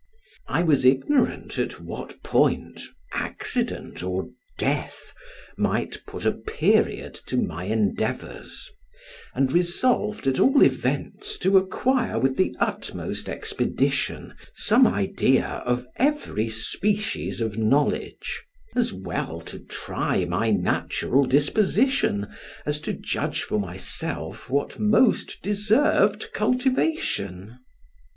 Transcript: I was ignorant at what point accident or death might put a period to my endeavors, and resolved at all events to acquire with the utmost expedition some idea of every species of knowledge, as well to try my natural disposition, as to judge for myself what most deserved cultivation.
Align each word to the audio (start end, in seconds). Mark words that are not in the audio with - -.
I 0.47 0.63
was 0.63 0.83
ignorant 0.83 1.59
at 1.59 1.79
what 1.79 2.23
point 2.23 2.81
accident 3.13 4.01
or 4.01 4.29
death 4.57 5.13
might 5.57 6.01
put 6.07 6.25
a 6.25 6.31
period 6.31 7.13
to 7.27 7.37
my 7.37 7.65
endeavors, 7.65 8.71
and 9.35 9.51
resolved 9.51 10.25
at 10.25 10.39
all 10.39 10.63
events 10.63 11.37
to 11.41 11.55
acquire 11.59 12.17
with 12.17 12.35
the 12.35 12.55
utmost 12.59 13.29
expedition 13.29 14.33
some 14.55 14.87
idea 14.87 15.47
of 15.67 15.85
every 15.97 16.49
species 16.49 17.39
of 17.39 17.59
knowledge, 17.59 18.43
as 18.75 18.91
well 18.91 19.39
to 19.41 19.59
try 19.59 20.25
my 20.25 20.49
natural 20.49 21.25
disposition, 21.25 22.25
as 22.65 22.81
to 22.81 22.93
judge 22.93 23.43
for 23.43 23.59
myself 23.59 24.49
what 24.49 24.79
most 24.79 25.43
deserved 25.43 26.31
cultivation. 26.33 27.59